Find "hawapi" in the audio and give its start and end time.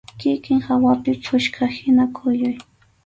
0.67-1.11